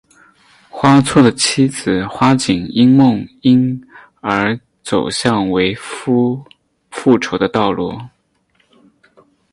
[0.67, 3.79] 花错的妻子花景因梦因
[4.19, 6.43] 而走向为夫
[6.89, 7.93] 复仇的道路。